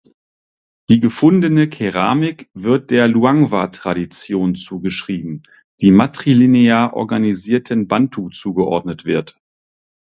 Die 0.89 0.99
gefundene 0.99 1.69
Keramik 1.69 2.49
wird 2.55 2.89
der 2.89 3.07
Luangwa-Tradition 3.07 4.55
zugeschrieben, 4.55 5.43
die 5.79 5.91
matrilinear 5.91 6.95
organisierten 6.95 7.87
Bantu 7.87 8.31
zugeordnet 8.31 9.05
wird. 9.05 9.39